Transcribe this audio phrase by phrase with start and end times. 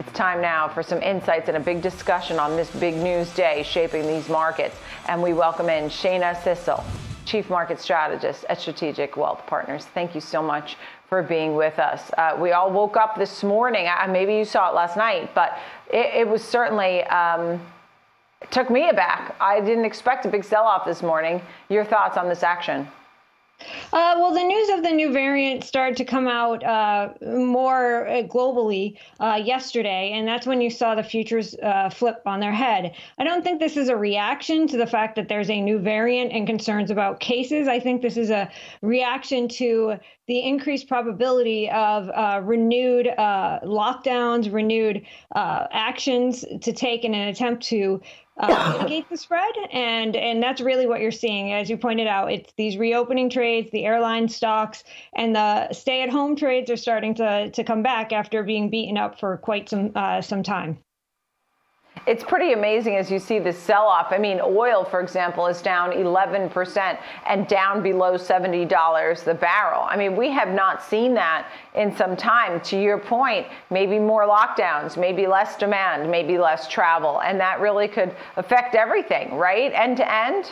[0.00, 3.64] It's time now for some insights and a big discussion on this big news day
[3.64, 4.76] shaping these markets.
[5.08, 6.84] And we welcome in Shana Sissel,
[7.24, 9.86] Chief Market Strategist at Strategic Wealth Partners.
[9.86, 10.76] Thank you so much
[11.08, 12.12] for being with us.
[12.16, 13.88] Uh, we all woke up this morning.
[14.08, 15.58] Maybe you saw it last night, but
[15.92, 17.02] it, it was certainly.
[17.04, 17.60] Um,
[18.40, 19.34] it took me aback.
[19.40, 21.42] I didn't expect a big sell off this morning.
[21.68, 22.86] Your thoughts on this action?
[23.92, 28.22] Uh, well, the news of the new variant started to come out uh, more uh,
[28.22, 32.94] globally uh, yesterday, and that's when you saw the futures uh, flip on their head.
[33.18, 36.32] I don't think this is a reaction to the fact that there's a new variant
[36.32, 37.66] and concerns about cases.
[37.66, 38.48] I think this is a
[38.82, 39.94] reaction to
[40.26, 45.04] the increased probability of uh, renewed lockdowns, renewed
[45.34, 48.00] actions to take in an attempt to
[48.38, 51.52] uh, mitigate the spread, and and that's really what you're seeing.
[51.52, 56.70] As you pointed out, it's these reopening trades, the airline stocks, and the stay-at-home trades
[56.70, 60.42] are starting to to come back after being beaten up for quite some uh, some
[60.42, 60.78] time.
[62.06, 64.08] It's pretty amazing as you see the sell off.
[64.10, 69.82] I mean, oil, for example, is down 11% and down below $70 the barrel.
[69.82, 72.60] I mean, we have not seen that in some time.
[72.62, 77.20] To your point, maybe more lockdowns, maybe less demand, maybe less travel.
[77.20, 79.72] And that really could affect everything, right?
[79.74, 80.50] End to end.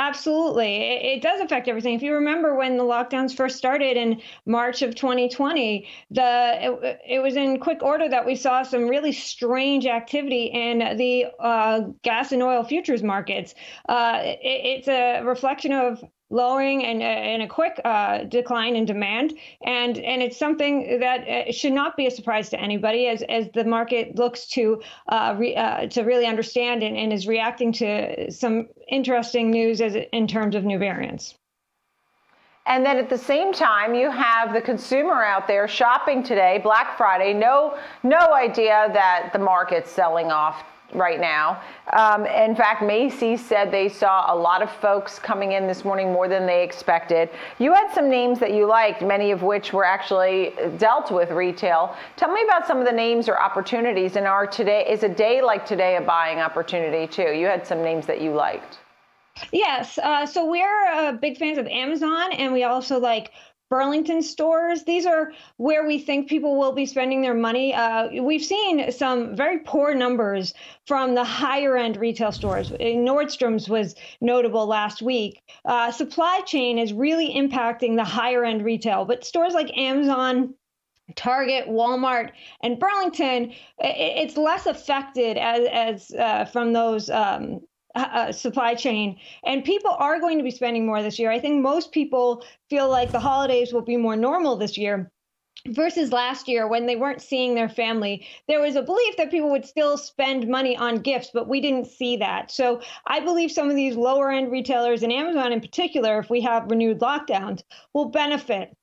[0.00, 0.76] Absolutely.
[0.76, 1.94] It, it, does affect everything.
[1.94, 7.18] If you remember when the lockdowns first started in March of 2020, the it, it
[7.22, 12.32] was in quick order that we saw some really strange activity in the uh, gas
[12.32, 13.54] and oil futures markets.
[13.90, 18.84] Uh, it, it's a reflection of lowering and, uh, and a quick uh, decline in
[18.84, 19.34] demand.
[19.64, 23.48] And, and it's something that uh, should not be a surprise to anybody as, as
[23.52, 28.30] the market looks to, uh, re, uh, to really understand and, and is reacting to
[28.30, 31.34] some interesting news as in terms of new variants.
[32.66, 36.96] And then at the same time, you have the consumer out there shopping today, Black
[36.96, 37.32] Friday.
[37.32, 40.62] No, no idea that the market's selling off
[40.94, 41.62] right now.
[41.92, 46.12] Um, in fact, Macy's said they saw a lot of folks coming in this morning
[46.12, 47.30] more than they expected.
[47.58, 51.96] You had some names that you liked, many of which were actually dealt with retail.
[52.16, 54.16] Tell me about some of the names or opportunities.
[54.16, 57.32] And are today is a day like today a buying opportunity too?
[57.32, 58.78] You had some names that you liked.
[59.52, 59.98] Yes.
[59.98, 63.32] Uh, so we're uh, big fans of Amazon, and we also like
[63.70, 64.82] Burlington stores.
[64.82, 67.72] These are where we think people will be spending their money.
[67.72, 70.52] Uh, we've seen some very poor numbers
[70.86, 72.70] from the higher end retail stores.
[72.70, 75.40] Nordstrom's was notable last week.
[75.64, 80.54] Uh, supply chain is really impacting the higher end retail, but stores like Amazon,
[81.14, 82.32] Target, Walmart,
[82.62, 87.60] and Burlington, it's less affected as, as uh, from those um,
[87.94, 89.18] uh, supply chain.
[89.44, 91.30] And people are going to be spending more this year.
[91.30, 95.10] I think most people feel like the holidays will be more normal this year
[95.68, 98.26] versus last year when they weren't seeing their family.
[98.48, 101.86] There was a belief that people would still spend money on gifts but we didn't
[101.86, 102.50] see that.
[102.50, 106.40] So i believe some of these lower end retailers and amazon in particular if we
[106.40, 107.62] have renewed lockdowns
[107.92, 108.74] will benefit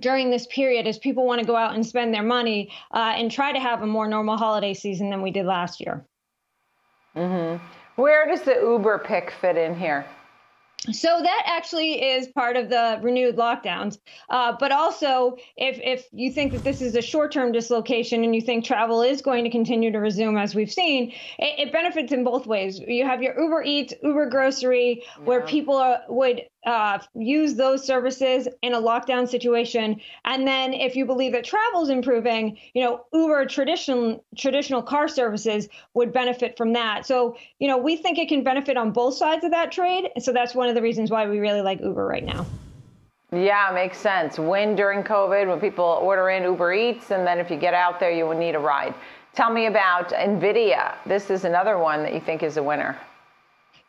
[0.00, 3.30] during this period as people want to go out and spend their money uh, and
[3.30, 6.04] try to have a more normal holiday season than we did last year.
[7.16, 7.64] Mm-hmm.
[7.98, 10.06] Where does the Uber pick fit in here?
[10.92, 13.98] So that actually is part of the renewed lockdowns.
[14.30, 18.40] Uh, but also, if if you think that this is a short-term dislocation and you
[18.40, 21.10] think travel is going to continue to resume as we've seen,
[21.40, 22.78] it, it benefits in both ways.
[22.78, 25.24] You have your Uber Eats, Uber Grocery, yeah.
[25.24, 30.00] where people are, would uh, use those services in a lockdown situation.
[30.24, 35.08] And then if you believe that travel is improving, you know, Uber traditional traditional car
[35.08, 37.06] services would benefit from that.
[37.06, 40.10] So, you know, we think it can benefit on both sides of that trade.
[40.18, 42.46] So that's one of the reasons why we really like Uber right now.
[43.30, 44.38] Yeah, makes sense.
[44.38, 48.00] When during COVID, when people order in Uber Eats, and then if you get out
[48.00, 48.94] there, you will need a ride.
[49.34, 50.94] Tell me about NVIDIA.
[51.04, 52.98] This is another one that you think is a winner.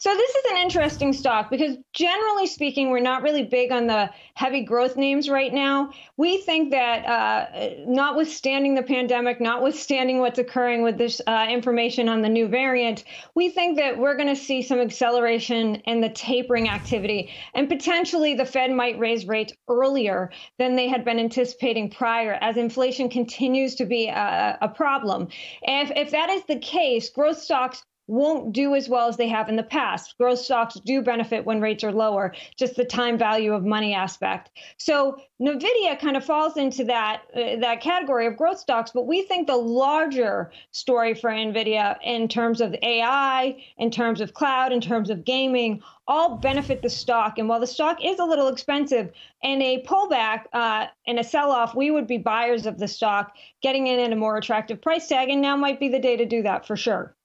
[0.02, 4.10] So this is an interesting stock because generally speaking, we're not really big on the
[4.34, 5.92] heavy growth names right now.
[6.16, 12.22] We think that uh, notwithstanding the pandemic, notwithstanding what's occurring with this uh, information on
[12.22, 13.04] the new variant,
[13.36, 18.36] we think that we're going to see some acceleration in the tapering activity, and potentially
[18.36, 23.76] the Fed might raise rates earlier than they had been anticipating prior, as inflation continues
[23.76, 25.28] to be a, a problem.
[25.62, 29.50] If if that is the case, growth stocks won't do as well as they have
[29.50, 30.18] in the past.
[30.18, 34.50] Growth stocks do benefit when rates are lower, just the time value of money aspect.
[34.78, 39.22] So Nvidia kind of falls into that uh, that category of growth stocks, but we
[39.22, 44.82] think the larger story for Nvidia in terms of AI, in terms of cloud, in
[44.82, 47.38] terms of gaming, all benefit the stock.
[47.38, 49.12] And while the stock is a little expensive,
[49.44, 53.86] and a pullback uh, and a sell-off, we would be buyers of the stock, getting
[53.86, 56.42] in at a more attractive price tag, and now might be the day to do
[56.42, 57.16] that for sure.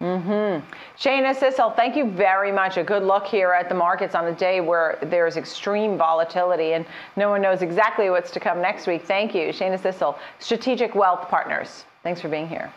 [0.00, 0.64] Mm-hmm.
[0.96, 2.76] Shana Sissel, thank you very much.
[2.76, 6.86] A good look here at the markets on a day where there's extreme volatility and
[7.16, 9.04] no one knows exactly what's to come next week.
[9.04, 11.84] Thank you, Shana Sissel, Strategic Wealth Partners.
[12.04, 12.72] Thanks for being here.